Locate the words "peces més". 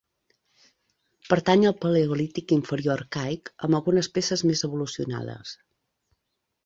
4.17-4.65